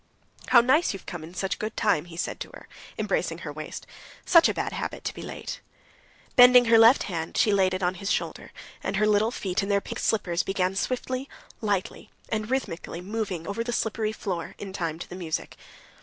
"How 0.47 0.61
nice 0.61 0.93
you've 0.93 1.05
come 1.05 1.23
in 1.23 1.35
good 1.59 1.77
time," 1.77 2.05
he 2.05 2.17
said 2.17 2.39
to 2.39 2.49
her, 2.55 2.67
embracing 2.97 3.37
her 3.45 3.53
waist; 3.53 3.85
"such 4.25 4.49
a 4.49 4.53
bad 4.55 4.73
habit 4.73 5.03
to 5.03 5.13
be 5.13 5.21
late." 5.21 5.59
Bending 6.35 6.65
her 6.65 6.79
left 6.79 7.03
hand, 7.03 7.37
she 7.37 7.53
laid 7.53 7.75
it 7.75 7.83
on 7.83 7.93
his 7.93 8.11
shoulder, 8.11 8.51
and 8.83 8.95
her 8.95 9.05
little 9.05 9.29
feet 9.29 9.61
in 9.61 9.69
their 9.69 9.79
pink 9.79 9.99
slippers 9.99 10.41
began 10.41 10.73
swiftly, 10.75 11.29
lightly, 11.61 12.09
and 12.29 12.49
rhythmically 12.49 12.99
moving 12.99 13.45
over 13.47 13.63
the 13.63 13.71
slippery 13.71 14.11
floor 14.11 14.55
in 14.57 14.73
time 14.73 14.97
to 14.97 15.07
the 15.07 15.13
music. 15.15 15.55